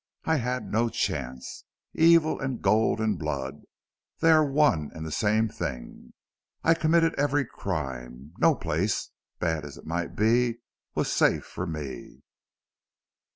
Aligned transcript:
I 0.25 0.37
had 0.37 0.65
no 0.65 0.89
chance. 0.89 1.63
Evil 1.93 2.39
and 2.39 2.59
gold 2.59 2.99
and 2.99 3.19
blood 3.19 3.61
they 4.19 4.31
are 4.31 4.43
one 4.43 4.89
and 4.95 5.05
the 5.05 5.11
same 5.11 5.47
thing. 5.47 6.13
I 6.63 6.73
committed 6.73 7.13
every 7.19 7.45
crime 7.45 8.33
till 8.39 8.49
no 8.53 8.55
place, 8.55 9.11
bad 9.37 9.63
as 9.63 9.77
it 9.77 9.85
might 9.85 10.15
be, 10.15 10.57
was 10.95 11.13
safe 11.13 11.45
for 11.45 11.67
me. 11.67 12.23